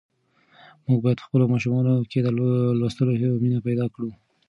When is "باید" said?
1.03-1.17